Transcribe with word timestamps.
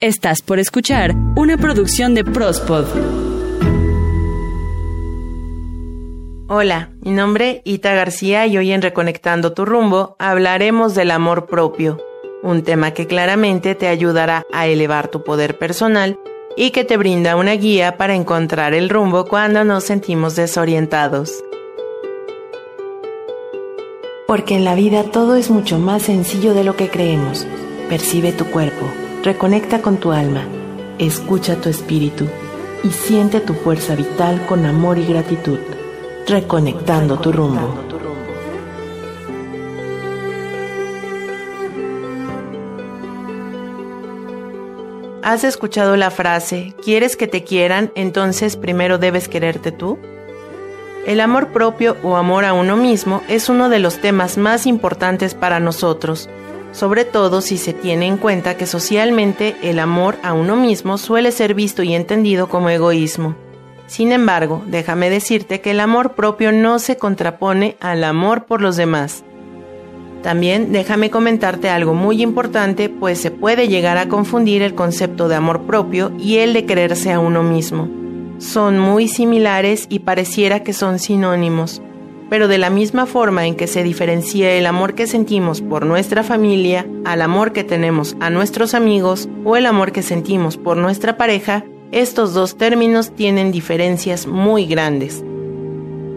Estás 0.00 0.42
por 0.42 0.60
escuchar 0.60 1.12
una 1.34 1.56
producción 1.56 2.14
de 2.14 2.22
Prospod. 2.22 2.84
Hola, 6.48 6.92
mi 7.00 7.10
nombre 7.10 7.62
es 7.64 7.74
Ita 7.74 7.94
García 7.94 8.46
y 8.46 8.56
hoy 8.56 8.70
en 8.70 8.80
Reconectando 8.80 9.54
tu 9.54 9.64
rumbo 9.64 10.14
hablaremos 10.20 10.94
del 10.94 11.10
amor 11.10 11.46
propio, 11.46 11.98
un 12.44 12.62
tema 12.62 12.92
que 12.92 13.08
claramente 13.08 13.74
te 13.74 13.88
ayudará 13.88 14.46
a 14.52 14.68
elevar 14.68 15.08
tu 15.08 15.24
poder 15.24 15.58
personal 15.58 16.16
y 16.56 16.70
que 16.70 16.84
te 16.84 16.96
brinda 16.96 17.34
una 17.34 17.54
guía 17.54 17.96
para 17.96 18.14
encontrar 18.14 18.74
el 18.74 18.90
rumbo 18.90 19.24
cuando 19.24 19.64
nos 19.64 19.82
sentimos 19.82 20.36
desorientados. 20.36 21.42
Porque 24.28 24.54
en 24.54 24.64
la 24.64 24.76
vida 24.76 25.02
todo 25.10 25.34
es 25.34 25.50
mucho 25.50 25.80
más 25.80 26.02
sencillo 26.02 26.54
de 26.54 26.62
lo 26.62 26.76
que 26.76 26.88
creemos. 26.88 27.48
Percibe 27.88 28.30
tu 28.30 28.44
cuerpo 28.44 28.86
Reconecta 29.24 29.82
con 29.82 29.96
tu 29.96 30.12
alma, 30.12 30.44
escucha 30.98 31.56
tu 31.56 31.68
espíritu 31.68 32.28
y 32.84 32.90
siente 32.90 33.40
tu 33.40 33.52
fuerza 33.52 33.96
vital 33.96 34.46
con 34.46 34.64
amor 34.64 34.96
y 34.96 35.06
gratitud, 35.06 35.58
reconectando 36.28 37.18
tu 37.18 37.32
rumbo. 37.32 37.74
¿Has 45.24 45.42
escuchado 45.42 45.96
la 45.96 46.12
frase, 46.12 46.74
¿quieres 46.82 47.16
que 47.16 47.26
te 47.26 47.42
quieran? 47.42 47.90
Entonces 47.96 48.56
primero 48.56 48.98
debes 48.98 49.28
quererte 49.28 49.72
tú? 49.72 49.98
El 51.06 51.20
amor 51.20 51.48
propio 51.48 51.96
o 52.04 52.16
amor 52.16 52.44
a 52.44 52.52
uno 52.52 52.76
mismo 52.76 53.22
es 53.28 53.48
uno 53.48 53.68
de 53.68 53.80
los 53.80 54.00
temas 54.00 54.38
más 54.38 54.64
importantes 54.64 55.34
para 55.34 55.58
nosotros 55.58 56.30
sobre 56.72 57.04
todo 57.04 57.40
si 57.40 57.58
se 57.58 57.72
tiene 57.72 58.06
en 58.06 58.16
cuenta 58.16 58.56
que 58.56 58.66
socialmente 58.66 59.56
el 59.62 59.78
amor 59.78 60.16
a 60.22 60.32
uno 60.32 60.56
mismo 60.56 60.98
suele 60.98 61.32
ser 61.32 61.54
visto 61.54 61.82
y 61.82 61.94
entendido 61.94 62.48
como 62.48 62.70
egoísmo. 62.70 63.34
Sin 63.86 64.12
embargo, 64.12 64.62
déjame 64.66 65.08
decirte 65.08 65.60
que 65.60 65.70
el 65.70 65.80
amor 65.80 66.12
propio 66.12 66.52
no 66.52 66.78
se 66.78 66.98
contrapone 66.98 67.76
al 67.80 68.04
amor 68.04 68.44
por 68.44 68.60
los 68.60 68.76
demás. 68.76 69.24
También 70.22 70.72
déjame 70.72 71.10
comentarte 71.10 71.70
algo 71.70 71.94
muy 71.94 72.22
importante, 72.22 72.90
pues 72.90 73.20
se 73.20 73.30
puede 73.30 73.68
llegar 73.68 73.96
a 73.96 74.08
confundir 74.08 74.62
el 74.62 74.74
concepto 74.74 75.28
de 75.28 75.36
amor 75.36 75.62
propio 75.62 76.12
y 76.18 76.38
el 76.38 76.52
de 76.52 76.66
quererse 76.66 77.12
a 77.12 77.20
uno 77.20 77.42
mismo. 77.42 77.88
Son 78.38 78.78
muy 78.78 79.08
similares 79.08 79.86
y 79.88 80.00
pareciera 80.00 80.62
que 80.62 80.72
son 80.72 80.98
sinónimos, 80.98 81.80
pero 82.28 82.48
de 82.48 82.58
la 82.58 82.70
misma 82.70 83.06
forma 83.06 83.46
en 83.46 83.54
que 83.54 83.66
se 83.66 83.82
diferencia 83.82 84.52
el 84.52 84.66
amor 84.66 84.94
que 84.94 85.06
sentimos 85.06 85.60
por 85.60 85.86
nuestra 85.86 86.22
familia 86.22 86.86
al 87.04 87.22
amor 87.22 87.52
que 87.52 87.64
tenemos 87.64 88.16
a 88.20 88.30
nuestros 88.30 88.74
amigos 88.74 89.28
o 89.44 89.56
el 89.56 89.66
amor 89.66 89.92
que 89.92 90.02
sentimos 90.02 90.56
por 90.56 90.76
nuestra 90.76 91.16
pareja, 91.16 91.64
estos 91.90 92.34
dos 92.34 92.56
términos 92.56 93.12
tienen 93.14 93.50
diferencias 93.50 94.26
muy 94.26 94.66
grandes. 94.66 95.24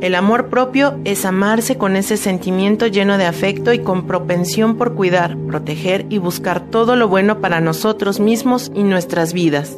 El 0.01 0.15
amor 0.15 0.49
propio 0.49 0.99
es 1.05 1.25
amarse 1.25 1.77
con 1.77 1.95
ese 1.95 2.17
sentimiento 2.17 2.87
lleno 2.87 3.19
de 3.19 3.25
afecto 3.25 3.71
y 3.71 3.79
con 3.79 4.07
propensión 4.07 4.75
por 4.75 4.95
cuidar, 4.95 5.37
proteger 5.37 6.07
y 6.09 6.17
buscar 6.17 6.59
todo 6.71 6.95
lo 6.95 7.07
bueno 7.07 7.39
para 7.39 7.61
nosotros 7.61 8.19
mismos 8.19 8.71
y 8.73 8.81
nuestras 8.81 9.31
vidas. 9.31 9.77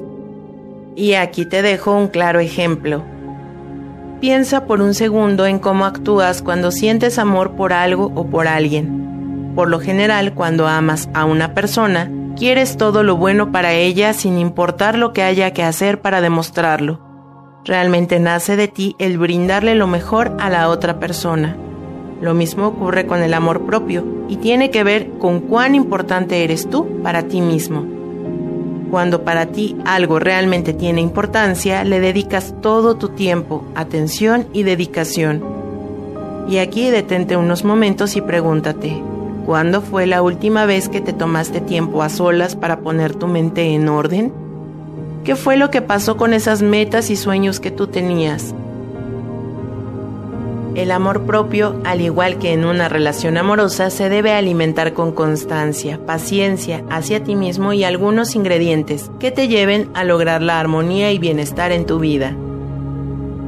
Y 0.96 1.14
aquí 1.14 1.46
te 1.46 1.62
dejo 1.62 1.94
un 1.94 2.08
claro 2.08 2.40
ejemplo. 2.40 3.04
Piensa 4.24 4.68
por 4.68 4.82
un 4.82 4.94
segundo 4.94 5.46
en 5.46 5.60
cómo 5.60 5.84
actúas 5.84 6.42
cuando 6.42 6.72
sientes 6.72 7.20
amor 7.20 7.58
por 7.58 7.74
algo 7.74 8.10
o 8.16 8.26
por 8.26 8.48
alguien. 8.48 9.52
Por 9.54 9.68
lo 9.68 9.82
general, 9.82 10.34
cuando 10.34 10.66
amas 10.66 11.10
a 11.14 11.26
una 11.26 11.54
persona, 11.54 12.10
quieres 12.38 12.78
todo 12.78 13.04
lo 13.04 13.18
bueno 13.18 13.52
para 13.52 13.74
ella 13.74 14.14
sin 14.14 14.38
importar 14.38 14.98
lo 14.98 15.12
que 15.12 15.24
haya 15.24 15.52
que 15.52 15.62
hacer 15.62 16.00
para 16.00 16.22
demostrarlo. 16.22 17.02
Realmente 17.66 18.18
nace 18.22 18.56
de 18.56 18.70
ti 18.70 18.96
el 18.98 19.18
brindarle 19.18 19.76
lo 19.76 19.88
mejor 19.88 20.38
a 20.40 20.50
la 20.50 20.70
otra 20.70 21.02
persona. 21.02 21.58
Lo 22.22 22.34
mismo 22.34 22.68
ocurre 22.68 23.06
con 23.06 23.24
el 23.24 23.34
amor 23.34 23.66
propio 23.66 24.06
y 24.30 24.38
tiene 24.38 24.72
que 24.72 24.86
ver 24.86 25.10
con 25.20 25.42
cuán 25.42 25.76
importante 25.76 26.46
eres 26.46 26.70
tú 26.70 27.02
para 27.04 27.24
ti 27.24 27.42
mismo. 27.42 27.93
Cuando 28.94 29.24
para 29.24 29.48
ti 29.48 29.76
algo 29.86 30.20
realmente 30.20 30.72
tiene 30.72 31.02
importancia, 31.02 31.84
le 31.84 32.00
dedicas 32.00 32.54
todo 32.62 32.94
tu 32.96 33.10
tiempo, 33.10 33.66
atención 33.74 34.46
y 34.54 34.62
dedicación. 34.62 35.44
Y 36.48 36.60
aquí 36.60 36.92
detente 36.92 37.36
unos 37.36 37.64
momentos 37.64 38.16
y 38.16 38.22
pregúntate, 38.22 39.02
¿cuándo 39.48 39.82
fue 39.82 40.06
la 40.06 40.22
última 40.22 40.68
vez 40.68 40.90
que 40.90 41.02
te 41.02 41.12
tomaste 41.12 41.60
tiempo 41.60 42.04
a 42.04 42.10
solas 42.10 42.56
para 42.56 42.82
poner 42.82 43.16
tu 43.16 43.26
mente 43.26 43.74
en 43.74 43.90
orden? 43.90 44.32
¿Qué 45.24 45.36
fue 45.36 45.58
lo 45.58 45.72
que 45.72 45.82
pasó 45.82 46.16
con 46.16 46.32
esas 46.32 46.62
metas 46.62 47.10
y 47.10 47.16
sueños 47.16 47.60
que 47.60 47.72
tú 47.72 47.88
tenías? 47.88 48.54
El 50.76 50.90
amor 50.90 51.28
propio, 51.28 51.80
al 51.84 52.02
igual 52.02 52.40
que 52.40 52.52
en 52.52 52.66
una 52.66 52.90
relación 52.90 53.38
amorosa, 53.38 53.92
se 53.92 54.10
debe 54.10 54.32
alimentar 54.32 54.94
con 54.94 55.12
constancia, 55.12 56.04
paciencia 56.04 56.84
hacia 56.90 57.24
ti 57.24 57.36
mismo 57.36 57.74
y 57.74 57.84
algunos 57.84 58.36
ingredientes 58.36 59.12
que 59.20 59.30
te 59.30 59.48
lleven 59.48 59.92
a 59.94 60.04
lograr 60.04 60.42
la 60.42 60.60
armonía 60.60 61.12
y 61.12 61.20
bienestar 61.20 61.72
en 61.72 61.86
tu 61.86 62.00
vida. 62.00 62.36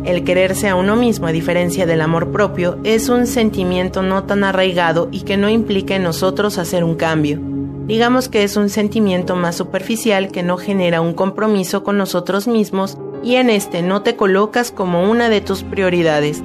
El 0.04 0.24
quererse 0.24 0.70
a 0.70 0.76
uno 0.76 0.96
mismo, 0.96 1.26
a 1.26 1.32
diferencia 1.32 1.88
del 1.88 2.02
amor 2.02 2.32
propio, 2.32 2.78
es 2.84 3.10
un 3.10 3.26
sentimiento 3.26 4.04
no 4.04 4.26
tan 4.26 4.44
arraigado 4.44 5.10
y 5.12 5.22
que 5.22 5.36
no 5.36 5.50
implica 5.50 5.96
en 5.96 6.04
nosotros 6.04 6.60
hacer 6.60 6.84
un 6.84 6.94
cambio. 6.94 7.40
Digamos 7.88 8.30
que 8.30 8.44
es 8.44 8.56
un 8.56 8.70
sentimiento 8.70 9.36
más 9.36 9.56
superficial 9.56 10.32
que 10.32 10.44
no 10.44 10.58
genera 10.58 11.02
un 11.02 11.16
compromiso 11.16 11.84
con 11.84 11.98
nosotros 11.98 12.48
mismos 12.48 13.00
y 13.24 13.36
en 13.36 13.50
este 13.50 13.82
no 13.82 14.04
te 14.04 14.16
colocas 14.16 14.72
como 14.72 15.10
una 15.10 15.30
de 15.30 15.42
tus 15.42 15.64
prioridades, 15.64 16.44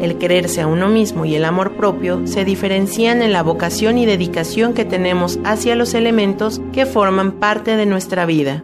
el 0.00 0.18
quererse 0.18 0.60
a 0.60 0.66
uno 0.66 0.88
mismo 0.88 1.24
y 1.24 1.34
el 1.34 1.44
amor 1.44 1.76
propio 1.76 2.26
se 2.26 2.44
diferencian 2.44 3.22
en 3.22 3.32
la 3.32 3.42
vocación 3.42 3.98
y 3.98 4.06
dedicación 4.06 4.74
que 4.74 4.84
tenemos 4.84 5.38
hacia 5.44 5.74
los 5.74 5.94
elementos 5.94 6.60
que 6.72 6.86
forman 6.86 7.32
parte 7.32 7.76
de 7.76 7.86
nuestra 7.86 8.26
vida. 8.26 8.62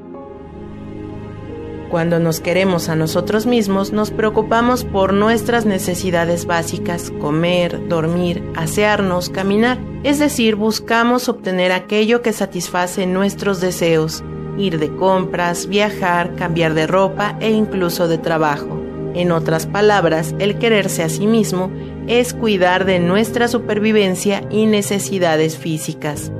Cuando 1.91 2.19
nos 2.19 2.41
queremos 2.41 2.89
a 2.89 2.97
nosotros 2.97 3.47
mismos, 3.47 3.93
nos 3.93 4.11
preocupamos 4.11 4.85
por 4.85 5.13
nuestras 5.13 5.65
necesidades 5.65 6.45
básicas, 6.45 7.13
comer, 7.21 7.87
dormir, 7.89 8.43
asearnos, 8.57 9.31
caminar, 9.31 9.79
es 10.03 10.19
decir, 10.19 10.57
buscamos 10.57 11.29
obtener 11.29 11.71
aquello 11.71 12.21
que 12.21 12.33
satisface 12.33 13.07
nuestros 13.07 13.61
deseos, 13.61 14.25
ir 14.59 14.81
de 14.81 14.95
compras, 14.97 15.69
viajar, 15.69 16.35
cambiar 16.35 16.75
de 16.75 16.89
ropa 16.89 17.37
e 17.39 17.53
incluso 17.53 18.09
de 18.09 18.19
trabajo. 18.19 18.84
En 19.15 19.31
otras 19.31 19.67
palabras, 19.67 20.35
el 20.41 20.59
quererse 20.59 21.05
a 21.05 21.09
sí 21.09 21.27
mismo 21.27 21.71
es 22.09 22.35
cuidar 22.35 22.85
de 22.85 22.99
nuestra 22.99 23.49
supervivencia 23.49 24.43
y 24.51 24.67
necesidades 24.67 25.57
físicas. 25.57 26.33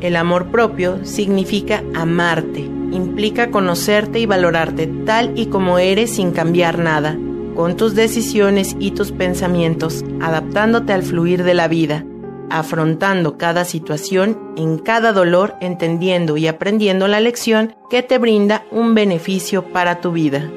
El 0.00 0.16
amor 0.16 0.50
propio 0.50 1.04
significa 1.04 1.82
amarte, 1.94 2.60
implica 2.60 3.50
conocerte 3.50 4.18
y 4.18 4.26
valorarte 4.26 4.86
tal 5.04 5.38
y 5.38 5.46
como 5.46 5.78
eres 5.78 6.10
sin 6.10 6.32
cambiar 6.32 6.78
nada, 6.78 7.18
con 7.54 7.76
tus 7.76 7.94
decisiones 7.94 8.76
y 8.78 8.90
tus 8.92 9.12
pensamientos, 9.12 10.04
adaptándote 10.20 10.92
al 10.92 11.02
fluir 11.02 11.44
de 11.44 11.54
la 11.54 11.68
vida, 11.68 12.04
afrontando 12.50 13.38
cada 13.38 13.64
situación, 13.64 14.38
en 14.56 14.78
cada 14.78 15.12
dolor, 15.12 15.54
entendiendo 15.60 16.36
y 16.36 16.46
aprendiendo 16.46 17.08
la 17.08 17.20
lección 17.20 17.74
que 17.90 18.02
te 18.02 18.18
brinda 18.18 18.64
un 18.70 18.94
beneficio 18.94 19.64
para 19.72 20.00
tu 20.00 20.12
vida. 20.12 20.50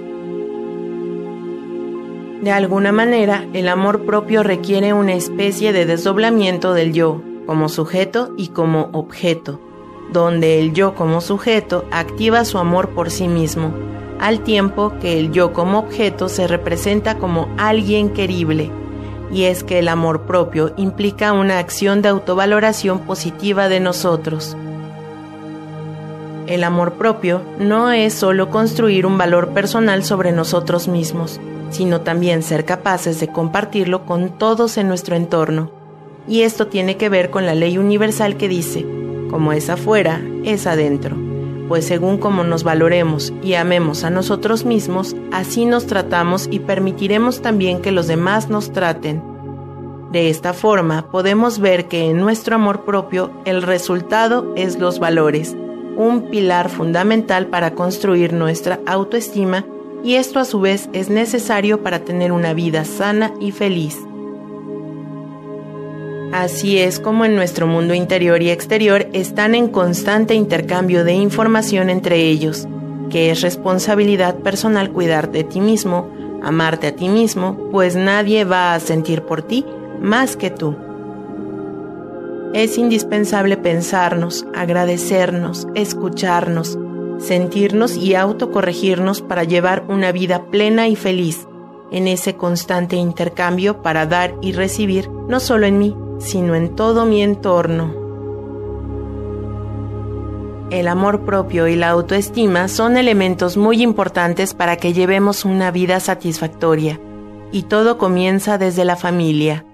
De 2.41 2.51
alguna 2.51 2.94
manera, 2.94 3.45
el 3.51 3.67
amor 3.67 4.05
propio 4.05 4.44
requiere 4.44 4.94
una 4.94 5.13
especie 5.13 5.73
de 5.73 5.85
desdoblamiento 5.85 6.73
del 6.73 6.94
yo, 6.94 7.22
como 7.45 7.67
sujeto 7.67 8.31
y 8.38 8.47
como 8.47 8.89
objeto, 8.94 9.59
donde 10.13 10.61
el 10.61 10.72
yo 10.72 10.95
como 10.95 11.19
sujeto 11.19 11.83
activa 11.91 12.45
su 12.45 12.57
amor 12.57 12.91
por 12.91 13.12
sí 13.12 13.27
mismo, 13.27 13.74
al 14.21 14.39
tiempo 14.39 14.94
que 15.01 15.19
el 15.19 15.31
yo 15.31 15.51
como 15.51 15.80
objeto 15.80 16.30
se 16.30 16.47
representa 16.47 17.18
como 17.18 17.50
alguien 17.57 18.12
querible, 18.12 18.71
y 19.33 19.44
es 19.44 19.65
que 19.65 19.80
el 19.80 19.89
amor 19.89 20.21
propio 20.21 20.74
implica 20.77 21.33
una 21.33 21.59
acción 21.59 22.01
de 22.01 22.07
autovaloración 22.07 23.00
positiva 23.00 23.68
de 23.68 23.81
nosotros. 23.81 24.56
El 26.47 26.63
amor 26.63 26.94
propio 26.94 27.41
no 27.59 27.91
es 27.91 28.13
solo 28.13 28.50
construir 28.50 29.06
un 29.06 29.18
valor 29.18 29.50
personal 29.50 30.06
sobre 30.06 30.31
nosotros 30.31 30.88
mismos, 30.88 31.39
sino 31.69 32.01
también 32.01 32.44
ser 32.44 32.66
capaces 32.66 33.19
de 33.19 33.27
compartirlo 33.27 34.06
con 34.06 34.38
todos 34.38 34.77
en 34.77 34.88
nuestro 34.88 35.16
entorno. 35.16 35.71
Y 36.27 36.42
esto 36.42 36.68
tiene 36.68 36.98
que 36.98 37.10
ver 37.10 37.30
con 37.30 37.45
la 37.45 37.56
ley 37.56 37.77
universal 37.77 38.38
que 38.38 38.48
dice, 38.48 38.86
como 39.30 39.54
es 39.54 39.69
afuera, 39.69 40.21
es 40.44 40.68
adentro, 40.68 41.16
pues 41.68 41.86
según 41.86 42.18
como 42.18 42.44
nos 42.44 42.63
valoremos 42.63 43.33
y 43.42 43.54
amemos 43.54 44.04
a 44.04 44.10
nosotros 44.10 44.66
mismos, 44.66 45.16
así 45.31 45.66
nos 45.66 45.86
tratamos 45.86 46.48
y 46.51 46.60
permitiremos 46.60 47.42
también 47.42 47.81
que 47.81 47.92
los 47.92 48.07
demás 48.07 48.50
nos 48.50 48.72
traten. 48.72 49.24
De 50.12 50.30
esta 50.30 50.54
forma 50.54 51.10
podemos 51.12 51.60
ver 51.60 51.88
que 51.88 52.10
en 52.10 52.18
nuestro 52.18 52.56
amor 52.56 52.83
propio 52.86 53.31
el 53.45 53.62
resultado 53.62 54.54
es 54.56 54.80
los 54.80 55.00
valores, 55.00 55.56
un 55.98 56.30
pilar 56.31 56.69
fundamental 56.69 57.48
para 57.48 57.75
construir 57.75 58.33
nuestra 58.33 58.80
autoestima 58.88 59.65
y 60.04 60.16
esto 60.16 60.40
a 60.40 60.46
su 60.46 60.60
vez 60.60 60.90
es 60.94 61.10
necesario 61.10 61.84
para 61.84 62.00
tener 62.00 62.31
una 62.31 62.54
vida 62.54 62.86
sana 62.86 63.34
y 63.40 63.51
feliz. 63.51 63.98
Así 66.31 66.78
es 66.78 67.00
como 67.00 67.25
en 67.25 67.36
nuestro 67.36 67.66
mundo 67.66 67.94
interior 67.94 68.42
y 68.42 68.51
exterior 68.51 69.07
están 69.13 69.56
en 69.56 69.68
constante 69.68 70.36
intercambio 70.36 71.04
de 71.04 71.13
información 71.13 71.90
entre 71.90 72.18
ellos, 72.18 72.68
que 73.10 73.31
es 73.31 73.42
responsabilidad 73.42 74.36
personal 74.36 74.92
cuidar 74.92 75.31
de 75.31 75.44
ti 75.44 75.60
mismo, 75.60 76.07
amarte 76.44 76.88
a 76.88 76.96
ti 76.96 77.10
mismo, 77.10 77.57
pues 77.72 77.96
nadie 77.96 78.44
va 78.44 78.75
a 78.75 78.80
sentir 78.80 79.24
por 79.24 79.42
ti 79.42 79.66
más 80.00 80.38
que 80.38 80.51
tú. 80.51 80.75
Es 82.54 82.78
indispensable 82.78 83.57
pensarnos, 83.57 84.46
agradecernos, 84.56 85.68
escucharnos, 85.75 86.78
sentirnos 87.19 87.95
y 87.95 88.16
autocorregirnos 88.16 89.21
para 89.21 89.44
llevar 89.44 89.86
una 89.88 90.12
vida 90.12 90.45
plena 90.45 90.88
y 90.88 90.95
feliz, 90.95 91.48
en 91.92 92.07
ese 92.07 92.36
constante 92.36 92.95
intercambio 92.95 93.81
para 93.81 94.06
dar 94.06 94.36
y 94.42 94.54
recibir, 94.54 95.10
no 95.10 95.39
solo 95.39 95.66
en 95.66 95.80
mí, 95.80 95.95
sino 96.19 96.56
en 96.56 96.75
todo 96.75 97.06
mi 97.06 97.21
entorno. 97.21 97.94
El 100.69 100.88
amor 100.88 101.25
propio 101.25 101.68
y 101.68 101.75
la 101.75 101.89
autoestima 101.89 102.68
son 102.68 102.95
elementos 102.95 103.57
muy 103.57 103.81
importantes 103.81 104.54
para 104.54 104.77
que 104.77 104.94
llevemos 104.94 105.44
una 105.44 105.72
vida 105.72 106.00
satisfactoria, 106.00 107.00
y 107.51 107.63
todo 107.63 107.98
comienza 107.98 108.60
desde 108.60 108.86
la 108.86 108.95
familia. 108.95 109.65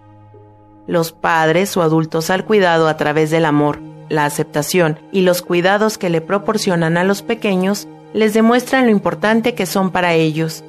Los 0.87 1.11
padres 1.11 1.75
o 1.75 1.81
adultos 1.81 2.29
al 2.29 2.45
cuidado 2.45 2.87
a 2.87 2.95
través 2.95 3.29
del 3.29 3.43
amor, 3.43 3.79
la 4.09 4.25
aceptación 4.25 4.99
y 5.11 5.21
los 5.21 5.41
cuidados 5.41 5.97
que 5.97 6.09
le 6.09 6.21
proporcionan 6.21 6.97
a 6.97 7.03
los 7.03 7.21
pequeños 7.21 7.87
les 8.13 8.33
demuestran 8.33 8.85
lo 8.85 8.91
importante 8.91 9.55
que 9.55 9.65
son 9.65 9.91
para 9.91 10.13
ellos. 10.13 10.63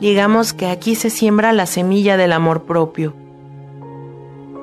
Digamos 0.00 0.52
que 0.52 0.66
aquí 0.66 0.94
se 0.94 1.10
siembra 1.10 1.52
la 1.52 1.66
semilla 1.66 2.16
del 2.16 2.32
amor 2.32 2.64
propio. 2.64 3.14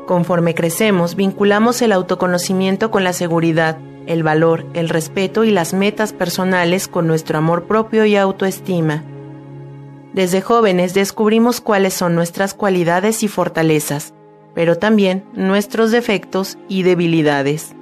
Conforme 0.06 0.56
crecemos, 0.56 1.16
vinculamos 1.16 1.82
el 1.82 1.92
autoconocimiento 1.92 2.92
con 2.92 3.04
la 3.04 3.14
seguridad, 3.14 3.78
el 4.06 4.24
valor, 4.24 4.66
el 4.74 4.90
respeto 4.90 5.44
y 5.44 5.52
las 5.52 5.74
metas 5.74 6.14
personales 6.14 6.88
con 6.88 7.08
nuestro 7.08 7.38
amor 7.38 7.66
propio 7.66 8.06
y 8.06 8.16
autoestima. 8.16 9.04
Desde 10.14 10.42
jóvenes 10.42 10.94
descubrimos 10.94 11.62
cuáles 11.62 11.94
son 11.94 12.16
nuestras 12.16 12.54
cualidades 12.54 13.22
y 13.22 13.28
fortalezas, 13.28 14.14
pero 14.56 14.78
también 14.78 15.24
nuestros 15.34 15.92
defectos 15.92 16.58
y 16.68 16.84
debilidades. 16.84 17.76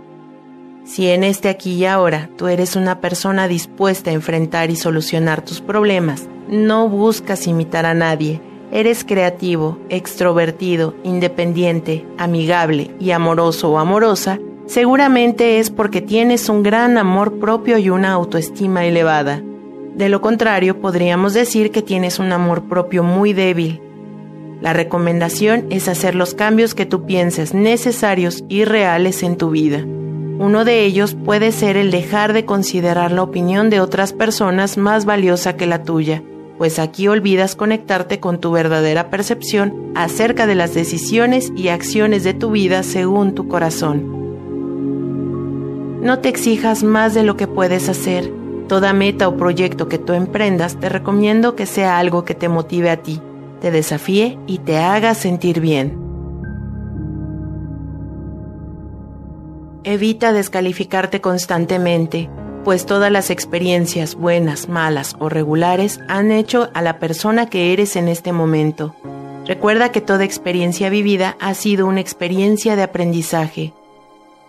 Si 0.85 1.07
en 1.07 1.23
este 1.23 1.49
aquí 1.49 1.73
y 1.73 1.85
ahora 1.85 2.29
tú 2.37 2.47
eres 2.47 2.75
una 2.75 3.01
persona 3.01 3.47
dispuesta 3.47 4.11
a 4.11 4.13
enfrentar 4.13 4.69
y 4.69 4.75
solucionar 4.75 5.41
tus 5.41 5.59
problemas, 5.59 6.29
no 6.47 6.87
buscas 6.87 7.47
imitar 7.47 7.87
a 7.87 7.95
nadie, 7.95 8.39
eres 8.71 9.03
creativo, 9.03 9.79
extrovertido, 9.89 10.93
independiente, 11.03 12.05
amigable 12.19 12.91
y 12.99 13.11
amoroso 13.11 13.71
o 13.71 13.79
amorosa, 13.79 14.39
seguramente 14.67 15.57
es 15.57 15.71
porque 15.71 16.01
tienes 16.01 16.49
un 16.49 16.61
gran 16.61 16.99
amor 16.99 17.39
propio 17.39 17.79
y 17.79 17.89
una 17.89 18.11
autoestima 18.11 18.85
elevada. 18.85 19.41
De 19.95 20.07
lo 20.07 20.21
contrario, 20.21 20.81
podríamos 20.81 21.33
decir 21.33 21.71
que 21.71 21.81
tienes 21.81 22.19
un 22.19 22.31
amor 22.31 22.65
propio 22.65 23.01
muy 23.01 23.33
débil. 23.33 23.81
La 24.61 24.73
recomendación 24.73 25.65
es 25.71 25.87
hacer 25.87 26.13
los 26.13 26.35
cambios 26.35 26.75
que 26.75 26.85
tú 26.85 27.07
pienses 27.07 27.55
necesarios 27.55 28.43
y 28.49 28.65
reales 28.65 29.23
en 29.23 29.35
tu 29.35 29.49
vida. 29.49 29.83
Uno 30.37 30.65
de 30.65 30.83
ellos 30.83 31.15
puede 31.15 31.53
ser 31.53 31.77
el 31.77 31.91
dejar 31.91 32.33
de 32.33 32.43
considerar 32.43 33.13
la 33.13 33.23
opinión 33.23 33.69
de 33.69 33.79
otras 33.79 34.11
personas 34.11 34.77
más 34.77 35.05
valiosa 35.05 35.55
que 35.55 35.65
la 35.65 35.83
tuya, 35.83 36.23
pues 36.57 36.77
aquí 36.77 37.07
olvidas 37.07 37.55
conectarte 37.55 38.19
con 38.19 38.41
tu 38.41 38.51
verdadera 38.51 39.09
percepción 39.09 39.93
acerca 39.95 40.45
de 40.45 40.55
las 40.55 40.73
decisiones 40.73 41.53
y 41.55 41.69
acciones 41.69 42.25
de 42.25 42.33
tu 42.33 42.51
vida 42.51 42.83
según 42.83 43.33
tu 43.33 43.47
corazón. 43.47 44.25
No 46.01 46.19
te 46.19 46.27
exijas 46.27 46.83
más 46.83 47.13
de 47.13 47.23
lo 47.23 47.37
que 47.37 47.47
puedes 47.47 47.87
hacer. 47.87 48.29
Toda 48.67 48.91
meta 48.93 49.29
o 49.29 49.37
proyecto 49.37 49.87
que 49.87 49.99
tú 49.99 50.11
emprendas 50.13 50.79
te 50.79 50.89
recomiendo 50.89 51.55
que 51.55 51.65
sea 51.65 51.97
algo 51.97 52.25
que 52.25 52.35
te 52.35 52.49
motive 52.49 52.89
a 52.89 52.97
ti, 52.97 53.21
te 53.61 53.71
desafíe 53.71 54.37
y 54.47 54.57
te 54.57 54.77
haga 54.77 55.13
sentir 55.13 55.61
bien. 55.61 56.04
Evita 59.85 60.33
descalificarte 60.33 61.21
constantemente, 61.21 62.27
pues 62.63 62.87
todas 62.87 63.11
las 63.11 63.29
experiencias, 63.29 64.15
buenas, 64.15 64.67
malas 64.67 65.15
o 65.19 65.29
regulares, 65.29 65.99
han 66.07 66.31
hecho 66.31 66.69
a 66.73 66.81
la 66.81 66.97
persona 66.97 67.49
que 67.49 67.71
eres 67.71 67.95
en 67.95 68.07
este 68.07 68.31
momento. 68.31 68.95
Recuerda 69.45 69.91
que 69.91 70.01
toda 70.01 70.23
experiencia 70.23 70.89
vivida 70.89 71.37
ha 71.39 71.53
sido 71.53 71.85
una 71.85 72.01
experiencia 72.01 72.75
de 72.75 72.81
aprendizaje 72.81 73.73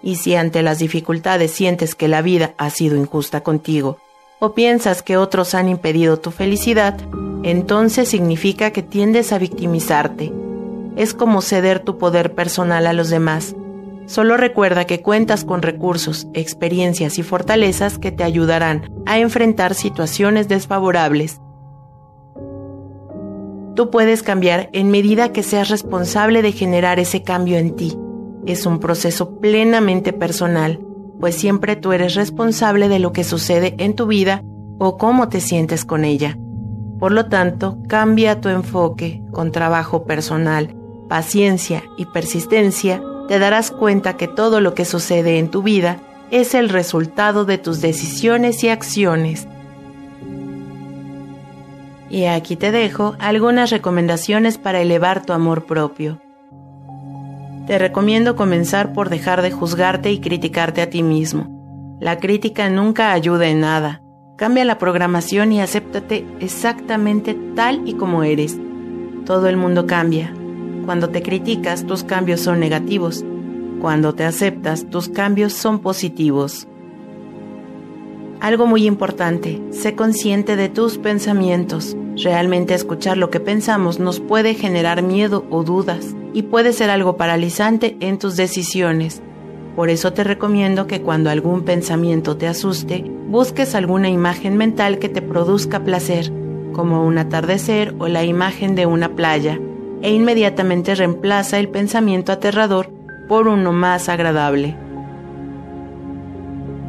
y 0.02 0.16
si 0.16 0.34
ante 0.36 0.62
las 0.62 0.78
dificultades 0.78 1.50
sientes 1.50 1.94
que 1.94 2.08
la 2.08 2.22
vida 2.22 2.54
ha 2.56 2.70
sido 2.70 2.96
injusta 2.96 3.42
contigo 3.42 3.98
o 4.38 4.54
piensas 4.54 5.02
que 5.02 5.18
otros 5.18 5.54
han 5.54 5.68
impedido 5.68 6.18
tu 6.18 6.30
felicidad, 6.30 6.96
entonces 7.42 8.08
significa 8.08 8.70
que 8.70 8.82
tiendes 8.82 9.32
a 9.32 9.38
victimizarte. 9.38 10.32
Es 10.96 11.12
como 11.12 11.42
ceder 11.42 11.80
tu 11.80 11.98
poder 11.98 12.34
personal 12.34 12.86
a 12.86 12.94
los 12.94 13.10
demás. 13.10 13.54
Solo 14.06 14.36
recuerda 14.36 14.84
que 14.84 15.02
cuentas 15.02 15.44
con 15.44 15.62
recursos, 15.62 16.28
experiencias 16.32 17.18
y 17.18 17.22
fortalezas 17.22 17.98
que 17.98 18.12
te 18.12 18.24
ayudarán 18.24 18.90
a 19.04 19.18
enfrentar 19.18 19.74
situaciones 19.74 20.48
desfavorables. 20.48 21.40
Tú 23.74 23.90
puedes 23.90 24.22
cambiar 24.22 24.70
en 24.72 24.90
medida 24.90 25.32
que 25.32 25.42
seas 25.42 25.68
responsable 25.68 26.40
de 26.40 26.52
generar 26.52 26.98
ese 26.98 27.22
cambio 27.22 27.58
en 27.58 27.76
ti 27.76 27.98
es 28.46 28.64
un 28.64 28.78
proceso 28.78 29.38
plenamente 29.40 30.12
personal, 30.12 30.80
pues 31.20 31.34
siempre 31.34 31.76
tú 31.76 31.92
eres 31.92 32.14
responsable 32.14 32.88
de 32.88 33.00
lo 33.00 33.12
que 33.12 33.24
sucede 33.24 33.74
en 33.78 33.94
tu 33.94 34.06
vida 34.06 34.42
o 34.78 34.96
cómo 34.96 35.28
te 35.28 35.40
sientes 35.40 35.84
con 35.84 36.04
ella. 36.04 36.38
Por 36.98 37.12
lo 37.12 37.26
tanto, 37.26 37.78
cambia 37.88 38.40
tu 38.40 38.48
enfoque 38.48 39.22
con 39.32 39.50
trabajo 39.50 40.04
personal, 40.04 40.74
paciencia 41.08 41.82
y 41.98 42.06
persistencia, 42.06 43.02
te 43.28 43.38
darás 43.38 43.70
cuenta 43.70 44.16
que 44.16 44.28
todo 44.28 44.60
lo 44.60 44.74
que 44.74 44.84
sucede 44.84 45.38
en 45.38 45.50
tu 45.50 45.62
vida 45.62 45.98
es 46.30 46.54
el 46.54 46.68
resultado 46.68 47.44
de 47.44 47.58
tus 47.58 47.80
decisiones 47.80 48.62
y 48.64 48.68
acciones. 48.68 49.46
Y 52.08 52.24
aquí 52.24 52.56
te 52.56 52.70
dejo 52.70 53.16
algunas 53.18 53.70
recomendaciones 53.70 54.58
para 54.58 54.80
elevar 54.80 55.24
tu 55.24 55.32
amor 55.32 55.66
propio. 55.66 56.20
Te 57.66 57.78
recomiendo 57.78 58.36
comenzar 58.36 58.92
por 58.92 59.08
dejar 59.08 59.42
de 59.42 59.50
juzgarte 59.50 60.12
y 60.12 60.20
criticarte 60.20 60.82
a 60.82 60.90
ti 60.90 61.02
mismo. 61.02 61.96
La 62.00 62.18
crítica 62.18 62.68
nunca 62.68 63.12
ayuda 63.12 63.48
en 63.48 63.60
nada. 63.60 64.02
Cambia 64.36 64.64
la 64.64 64.78
programación 64.78 65.50
y 65.50 65.60
acéptate 65.60 66.26
exactamente 66.40 67.34
tal 67.56 67.88
y 67.88 67.94
como 67.94 68.22
eres. 68.22 68.56
Todo 69.24 69.48
el 69.48 69.56
mundo 69.56 69.86
cambia. 69.86 70.32
Cuando 70.86 71.10
te 71.10 71.20
criticas, 71.20 71.84
tus 71.84 72.04
cambios 72.04 72.40
son 72.40 72.60
negativos. 72.60 73.24
Cuando 73.80 74.14
te 74.14 74.22
aceptas, 74.22 74.88
tus 74.88 75.08
cambios 75.08 75.52
son 75.52 75.80
positivos. 75.80 76.68
Algo 78.38 78.66
muy 78.66 78.86
importante, 78.86 79.60
sé 79.70 79.96
consciente 79.96 80.54
de 80.54 80.68
tus 80.68 80.98
pensamientos. 80.98 81.96
Realmente 82.22 82.74
escuchar 82.74 83.16
lo 83.16 83.30
que 83.30 83.40
pensamos 83.40 83.98
nos 83.98 84.20
puede 84.20 84.54
generar 84.54 85.02
miedo 85.02 85.44
o 85.50 85.64
dudas 85.64 86.14
y 86.32 86.42
puede 86.42 86.72
ser 86.72 86.90
algo 86.90 87.16
paralizante 87.16 87.96
en 87.98 88.20
tus 88.20 88.36
decisiones. 88.36 89.22
Por 89.74 89.90
eso 89.90 90.12
te 90.12 90.22
recomiendo 90.22 90.86
que 90.86 91.02
cuando 91.02 91.30
algún 91.30 91.64
pensamiento 91.64 92.36
te 92.36 92.46
asuste, 92.46 93.04
busques 93.28 93.74
alguna 93.74 94.08
imagen 94.08 94.56
mental 94.56 95.00
que 95.00 95.08
te 95.08 95.20
produzca 95.20 95.82
placer, 95.82 96.32
como 96.72 97.04
un 97.04 97.18
atardecer 97.18 97.94
o 97.98 98.06
la 98.06 98.22
imagen 98.22 98.76
de 98.76 98.86
una 98.86 99.16
playa, 99.16 99.58
e 100.06 100.14
inmediatamente 100.14 100.94
reemplaza 100.94 101.58
el 101.58 101.68
pensamiento 101.68 102.30
aterrador 102.30 102.90
por 103.28 103.48
uno 103.48 103.72
más 103.72 104.08
agradable. 104.08 104.76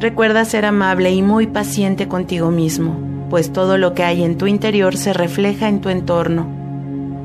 Recuerda 0.00 0.44
ser 0.44 0.64
amable 0.64 1.10
y 1.10 1.20
muy 1.20 1.48
paciente 1.48 2.06
contigo 2.06 2.50
mismo 2.50 3.08
pues 3.28 3.52
todo 3.52 3.78
lo 3.78 3.94
que 3.94 4.04
hay 4.04 4.22
en 4.22 4.36
tu 4.36 4.46
interior 4.46 4.96
se 4.96 5.12
refleja 5.12 5.68
en 5.68 5.80
tu 5.80 5.88
entorno. 5.90 6.46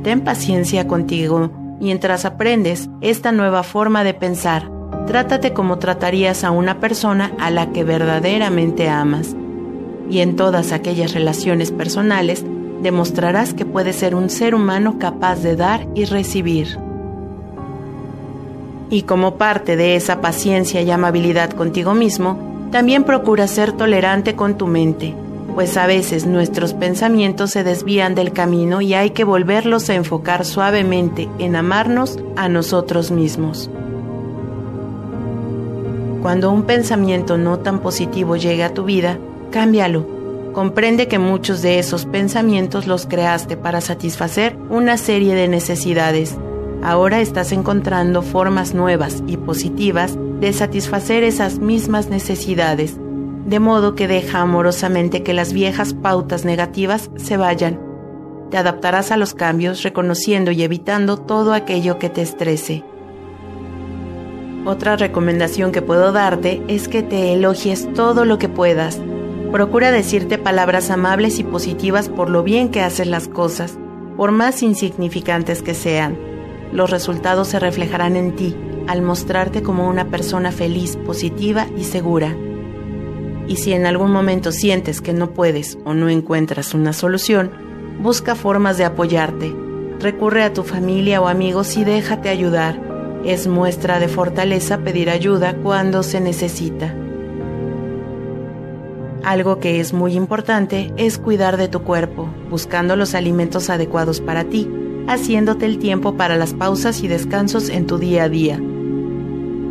Ten 0.03 0.21
paciencia 0.21 0.88
contigo 0.88 1.51
mientras 1.79 2.25
aprendes 2.25 2.89
esta 3.01 3.31
nueva 3.31 3.63
forma 3.63 4.03
de 4.03 4.13
pensar. 4.13 4.69
Trátate 5.07 5.53
como 5.53 5.79
tratarías 5.79 6.43
a 6.43 6.51
una 6.51 6.79
persona 6.79 7.33
a 7.39 7.50
la 7.50 7.71
que 7.71 7.83
verdaderamente 7.83 8.89
amas. 8.89 9.35
Y 10.09 10.19
en 10.19 10.35
todas 10.35 10.71
aquellas 10.71 11.13
relaciones 11.13 11.71
personales 11.71 12.45
demostrarás 12.83 13.53
que 13.53 13.65
puedes 13.65 13.95
ser 13.95 14.13
un 14.13 14.29
ser 14.29 14.53
humano 14.53 14.99
capaz 14.99 15.37
de 15.41 15.55
dar 15.55 15.87
y 15.95 16.05
recibir. 16.05 16.77
Y 18.89 19.03
como 19.03 19.37
parte 19.37 19.75
de 19.75 19.95
esa 19.95 20.21
paciencia 20.21 20.81
y 20.81 20.91
amabilidad 20.91 21.49
contigo 21.49 21.95
mismo, 21.95 22.53
También 22.73 23.03
procura 23.03 23.45
ser 23.45 23.73
tolerante 23.73 24.35
con 24.35 24.57
tu 24.57 24.65
mente, 24.65 25.13
pues 25.53 25.77
a 25.77 25.85
veces 25.85 26.25
nuestros 26.25 26.73
pensamientos 26.73 27.51
se 27.51 27.63
desvían 27.63 28.15
del 28.15 28.33
camino 28.33 28.81
y 28.81 28.95
hay 28.95 29.11
que 29.11 29.23
volverlos 29.23 29.91
a 29.91 29.93
enfocar 29.93 30.43
suavemente 30.43 31.29
en 31.37 31.55
amarnos 31.55 32.17
a 32.35 32.49
nosotros 32.49 33.11
mismos. 33.11 33.69
Cuando 36.23 36.49
un 36.49 36.63
pensamiento 36.63 37.37
no 37.37 37.59
tan 37.59 37.77
positivo 37.77 38.37
llegue 38.37 38.63
a 38.63 38.73
tu 38.73 38.85
vida, 38.85 39.19
cámbialo. 39.51 40.22
Comprende 40.53 41.07
que 41.07 41.17
muchos 41.17 41.63
de 41.63 41.79
esos 41.79 42.05
pensamientos 42.05 42.86
los 42.86 43.07
creaste 43.07 43.57
para 43.57 43.81
satisfacer 43.81 44.55
una 44.69 44.98
serie 44.98 45.33
de 45.33 45.48
necesidades. 45.48 46.38
Ahora 46.83 47.22
estás 47.22 47.51
encontrando 47.51 48.22
formas 48.22 48.75
nuevas 48.75 49.24
y 49.25 49.38
positivas 49.38 50.15
de 50.39 50.53
satisfacer 50.53 51.24
esas 51.24 51.57
mismas 51.57 52.10
necesidades, 52.10 52.98
de 53.48 53.60
modo 53.60 53.95
que 53.95 54.07
deja 54.07 54.41
amorosamente 54.41 55.24
que 55.24 55.33
las 55.33 55.53
viejas 55.53 55.95
pautas 55.95 56.45
negativas 56.45 57.10
se 57.15 57.36
vayan. 57.36 57.79
Te 58.51 58.57
adaptarás 58.57 59.10
a 59.10 59.17
los 59.17 59.33
cambios 59.33 59.81
reconociendo 59.81 60.51
y 60.51 60.62
evitando 60.62 61.17
todo 61.17 61.53
aquello 61.53 61.98
que 61.98 62.10
te 62.10 62.22
estrese. 62.22 62.83
Otra 64.65 64.98
recomendación 64.98 65.72
que 65.72 65.81
puedo 65.81 66.12
darte 66.12 66.62
es 66.67 66.88
que 66.88 67.01
te 67.01 67.33
elogies 67.33 67.91
todo 67.93 68.24
lo 68.24 68.38
que 68.38 68.50
puedas. 68.50 69.00
Procura 69.53 69.91
decirte 69.91 70.39
palabras 70.39 70.89
amables 70.89 71.38
y 71.38 71.43
positivas 71.43 72.10
por 72.10 72.27
lo 72.27 72.41
bien 72.41 72.69
que 72.69 72.81
haces 72.81 73.05
las 73.05 73.27
cosas, 73.27 73.77
por 74.17 74.31
más 74.31 74.63
insignificantes 74.63 75.62
que 75.62 75.75
sean. 75.75 76.17
Los 76.72 76.89
resultados 76.89 77.50
se 77.50 77.60
reflejarán 77.60 78.15
en 78.15 78.36
ti 78.36 78.55
al 78.88 79.03
mostrarte 79.03 79.62
como 79.62 79.88
una 79.88 80.10
persona 80.10 80.51
feliz, 80.51 80.98
positiva 80.98 81.67
y 81.77 81.83
segura. 81.83 82.36
Y 83.48 83.57
si 83.57 83.74
en 83.74 83.86
algún 83.86 84.12
momento 84.12 84.51
sientes 84.51 85.01
que 85.01 85.13
no 85.13 85.33
puedes 85.36 85.77
o 85.86 85.93
no 85.93 86.10
encuentras 86.10 86.74
una 86.74 86.91
solución, 86.91 87.51
busca 88.01 88.33
formas 88.33 88.79
de 88.79 88.86
apoyarte. 88.86 89.55
Recurre 90.00 90.41
a 90.41 90.51
tu 90.51 90.63
familia 90.63 91.22
o 91.22 91.27
amigos 91.27 91.77
y 91.77 91.83
déjate 91.83 92.29
ayudar 92.29 92.81
es 93.24 93.45
muestra 93.45 94.00
de 94.00 94.07
fortaleza 94.07 94.79
pedir 94.79 95.12
ayuda 95.12 95.55
cuando 95.62 96.01
se 96.01 96.19
necesita. 96.19 96.95
Algo 99.23 99.61
que 99.61 99.79
es 99.79 99.93
muy 99.93 100.15
importante 100.15 100.93
es 100.97 101.17
cuidar 101.17 101.55
de 101.55 101.69
tu 101.69 101.83
cuerpo, 101.83 102.27
buscando 102.49 102.97
los 102.97 103.15
alimentos 103.15 103.69
adecuados 103.69 104.19
para 104.19 104.43
ti, 104.43 104.69
haciéndote 105.07 105.65
el 105.65 105.79
tiempo 105.79 106.17
para 106.17 106.35
las 106.35 106.53
pausas 106.53 107.01
y 107.03 107.07
descansos 107.07 107.69
en 107.69 107.87
tu 107.87 107.97
día 107.97 108.23
a 108.23 108.29
día. 108.29 108.59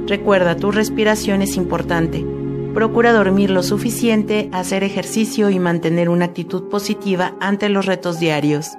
Recuerda, 0.06 0.56
tu 0.56 0.72
respiración 0.72 1.42
es 1.42 1.58
importante. 1.58 2.24
Procura 2.72 3.12
dormir 3.12 3.50
lo 3.50 3.62
suficiente, 3.62 4.48
hacer 4.52 4.84
ejercicio 4.84 5.50
y 5.50 5.58
mantener 5.58 6.08
una 6.08 6.24
actitud 6.24 6.70
positiva 6.70 7.34
ante 7.38 7.68
los 7.68 7.84
retos 7.84 8.18
diarios. 8.18 8.70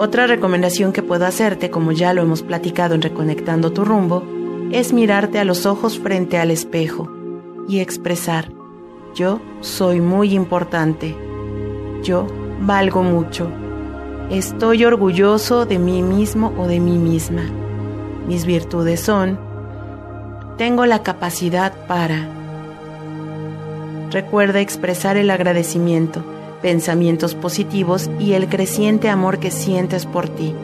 Otra 0.00 0.26
recomendación 0.26 0.92
que 0.92 1.04
puedo 1.04 1.26
hacerte, 1.26 1.70
como 1.70 1.92
ya 1.92 2.12
lo 2.12 2.22
hemos 2.22 2.42
platicado 2.42 2.96
en 2.96 3.02
Reconectando 3.02 3.72
tu 3.72 3.84
rumbo, 3.84 4.24
es 4.72 4.92
mirarte 4.92 5.38
a 5.38 5.44
los 5.44 5.64
ojos 5.64 6.00
frente 6.00 6.38
al 6.38 6.50
espejo 6.50 7.17
y 7.68 7.80
expresar, 7.80 8.50
yo 9.14 9.40
soy 9.60 10.00
muy 10.00 10.34
importante, 10.34 11.14
yo 12.02 12.26
valgo 12.60 13.04
mucho, 13.04 13.48
estoy 14.30 14.84
orgulloso 14.84 15.66
de 15.66 15.78
mí 15.78 16.02
mismo 16.02 16.52
o 16.58 16.66
de 16.66 16.80
mí 16.80 16.98
misma. 16.98 17.42
Mis 18.26 18.44
virtudes 18.44 19.00
son, 19.00 19.38
tengo 20.56 20.86
la 20.86 21.02
capacidad 21.02 21.72
para... 21.86 22.28
Recuerda 24.10 24.60
expresar 24.60 25.16
el 25.16 25.30
agradecimiento 25.30 26.24
pensamientos 26.60 27.34
positivos 27.34 28.10
y 28.18 28.32
el 28.32 28.48
creciente 28.48 29.08
amor 29.08 29.38
que 29.38 29.50
sientes 29.50 30.06
por 30.06 30.28
ti. 30.28 30.54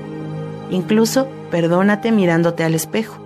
Incluso 0.71 1.29
perdónate 1.51 2.13
mirándote 2.13 2.65
al 2.65 2.75
espejo. 2.75 3.24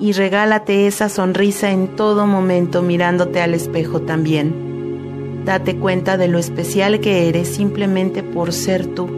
Y 0.00 0.12
regálate 0.12 0.86
esa 0.86 1.08
sonrisa 1.08 1.70
en 1.70 1.88
todo 1.94 2.26
momento 2.26 2.82
mirándote 2.82 3.40
al 3.40 3.54
espejo 3.54 4.00
también. 4.00 5.44
Date 5.44 5.76
cuenta 5.76 6.16
de 6.16 6.28
lo 6.28 6.38
especial 6.38 7.00
que 7.00 7.28
eres 7.28 7.48
simplemente 7.48 8.22
por 8.22 8.52
ser 8.52 8.86
tú 8.86 9.08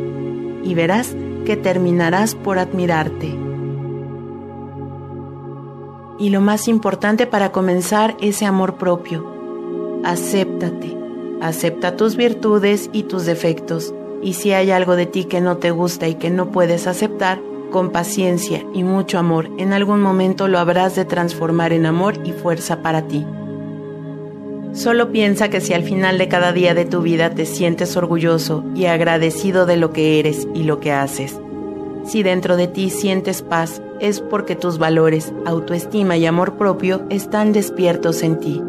y 0.65 0.75
verás 0.75 1.15
que 1.47 1.57
terminarás 1.57 2.35
por 2.35 2.59
admirarte. 2.59 3.35
Y 6.19 6.31
lo 6.31 6.41
más 6.41 6.69
importante 6.69 7.27
para 7.27 7.53
comenzar 7.53 8.17
ese 8.21 8.45
amor 8.45 8.75
propio, 8.75 9.25
acéptate 10.05 11.03
Acepta 11.43 11.97
tus 11.97 12.15
virtudes 12.15 12.89
y 12.93 13.03
tus 13.03 13.27
defectos, 13.27 13.93
y 14.23 14.35
si 14.35 14.53
hay 14.53 14.71
algo 14.71 14.95
de 14.95 15.07
ti 15.07 15.25
que 15.25 15.41
no 15.41 15.57
te 15.57 15.73
gusta 15.73 16.07
y 16.07 16.15
que 16.15 16.31
no 16.31 16.53
puedes 16.53 16.87
aceptar, 16.87 17.41
con 17.73 17.91
paciencia 17.91 18.65
y 18.73 18.85
mucho 18.85 19.19
amor, 19.19 19.51
en 19.59 19.73
algún 19.73 20.01
momento 20.01 20.47
lo 20.47 20.61
habrás 20.61 20.95
de 20.95 21.05
transformar 21.05 21.73
en 21.73 21.87
amor 21.87 22.15
y 22.25 22.31
fuerza 22.31 22.83
para 22.83 23.09
ti. 23.09 23.27
Solo 24.73 25.11
piensa 25.11 25.51
que 25.51 25.61
si 25.61 25.75
al 25.75 25.83
final 25.83 26.17
de 26.19 26.29
cada 26.29 26.53
día 26.53 26.75
de 26.75 26.85
tu 26.85 27.03
vida 27.03 27.31
te 27.31 27.45
sientes 27.45 27.97
orgulloso 27.97 28.65
y 28.77 28.87
agradecido 28.87 29.67
de 29.67 29.77
lo 29.77 29.93
que 29.93 30.21
eres 30.21 30.47
y 30.55 30.63
lo 30.63 30.79
que 30.79 30.93
haces, 30.93 31.41
si 32.05 32.23
dentro 32.23 32.57
de 32.57 32.69
ti 32.69 32.91
sientes 32.91 33.43
paz, 33.43 33.83
es 34.01 34.21
porque 34.21 34.55
tus 34.55 34.79
valores, 34.79 35.33
autoestima 35.45 36.17
y 36.17 36.27
amor 36.27 36.57
propio 36.57 37.03
están 37.11 37.53
despiertos 37.53 38.23
en 38.23 38.39
ti. 38.39 38.63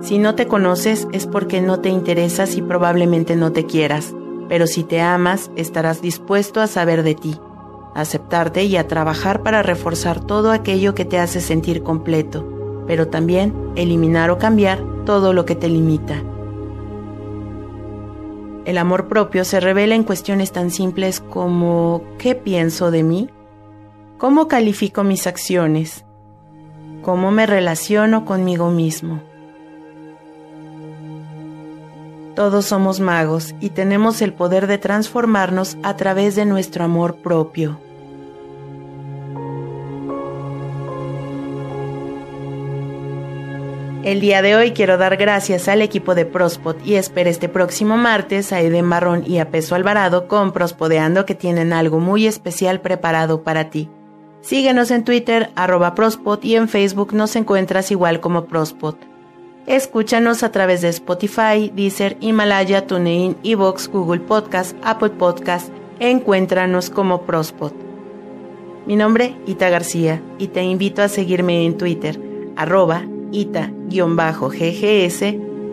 Si 0.00 0.18
no 0.18 0.34
te 0.34 0.46
conoces 0.46 1.08
es 1.12 1.26
porque 1.26 1.60
no 1.60 1.80
te 1.80 1.88
interesas 1.88 2.56
y 2.56 2.62
probablemente 2.62 3.36
no 3.36 3.52
te 3.52 3.64
quieras, 3.64 4.14
pero 4.48 4.66
si 4.66 4.84
te 4.84 5.00
amas 5.00 5.50
estarás 5.56 6.02
dispuesto 6.02 6.60
a 6.60 6.66
saber 6.66 7.02
de 7.02 7.14
ti, 7.14 7.38
a 7.94 8.00
aceptarte 8.00 8.64
y 8.64 8.76
a 8.76 8.88
trabajar 8.88 9.42
para 9.42 9.62
reforzar 9.62 10.20
todo 10.20 10.50
aquello 10.50 10.94
que 10.94 11.04
te 11.04 11.18
hace 11.18 11.40
sentir 11.40 11.82
completo, 11.82 12.84
pero 12.86 13.08
también 13.08 13.54
eliminar 13.76 14.30
o 14.30 14.38
cambiar 14.38 14.82
todo 15.04 15.32
lo 15.32 15.44
que 15.44 15.54
te 15.54 15.68
limita. 15.68 16.22
El 18.64 18.78
amor 18.78 19.08
propio 19.08 19.44
se 19.44 19.60
revela 19.60 19.94
en 19.94 20.04
cuestiones 20.04 20.52
tan 20.52 20.70
simples 20.70 21.20
como 21.20 22.02
¿qué 22.18 22.34
pienso 22.34 22.90
de 22.90 23.02
mí? 23.02 23.28
¿Cómo 24.16 24.48
califico 24.48 25.04
mis 25.04 25.26
acciones? 25.26 26.06
¿Cómo 27.02 27.30
me 27.30 27.44
relaciono 27.44 28.24
conmigo 28.24 28.70
mismo? 28.70 29.20
Todos 32.34 32.64
somos 32.64 32.98
magos 32.98 33.54
y 33.60 33.70
tenemos 33.70 34.20
el 34.20 34.32
poder 34.32 34.66
de 34.66 34.78
transformarnos 34.78 35.76
a 35.84 35.94
través 35.94 36.34
de 36.34 36.44
nuestro 36.44 36.84
amor 36.84 37.16
propio. 37.16 37.78
El 44.02 44.20
día 44.20 44.42
de 44.42 44.56
hoy 44.56 44.72
quiero 44.72 44.98
dar 44.98 45.16
gracias 45.16 45.68
al 45.68 45.80
equipo 45.80 46.16
de 46.16 46.26
Prospot 46.26 46.84
y 46.84 46.96
espero 46.96 47.30
este 47.30 47.48
próximo 47.48 47.96
martes 47.96 48.52
a 48.52 48.60
Eden 48.60 48.84
Marrón 48.84 49.22
y 49.24 49.38
a 49.38 49.50
Peso 49.50 49.76
Alvarado 49.76 50.26
con 50.26 50.52
Prospodeando 50.52 51.24
que 51.24 51.36
tienen 51.36 51.72
algo 51.72 52.00
muy 52.00 52.26
especial 52.26 52.80
preparado 52.80 53.44
para 53.44 53.70
ti. 53.70 53.88
Síguenos 54.40 54.90
en 54.90 55.04
Twitter, 55.04 55.50
arroba 55.54 55.94
Prospot 55.94 56.44
y 56.44 56.56
en 56.56 56.68
Facebook 56.68 57.14
nos 57.14 57.36
encuentras 57.36 57.92
igual 57.92 58.20
como 58.20 58.44
Prospot. 58.44 59.13
Escúchanos 59.66 60.42
a 60.42 60.52
través 60.52 60.82
de 60.82 60.88
Spotify, 60.90 61.72
Deezer, 61.74 62.18
Himalaya, 62.20 62.86
TuneIn, 62.86 63.38
Evox, 63.42 63.88
Google 63.88 64.20
Podcast, 64.20 64.76
Apple 64.82 65.10
Podcast. 65.10 65.70
Encuéntranos 66.00 66.90
como 66.90 67.22
Prospot. 67.22 67.72
Mi 68.86 68.96
nombre, 68.96 69.36
Ita 69.46 69.70
García, 69.70 70.22
y 70.38 70.48
te 70.48 70.62
invito 70.62 71.00
a 71.00 71.08
seguirme 71.08 71.64
en 71.64 71.78
Twitter, 71.78 72.20
arroba 72.56 73.06
ita-ggs, 73.32 75.22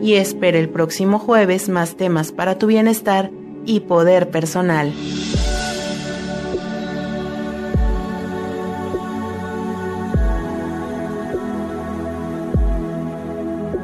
y 0.01 0.13
espero 0.13 0.57
el 0.57 0.69
próximo 0.69 1.19
jueves 1.19 1.67
más 1.67 1.95
temas 1.95 2.31
para 2.31 2.57
tu 2.57 2.67
bienestar 2.67 3.29
y 3.65 3.81
poder 3.81 4.29
personal. 4.29 4.93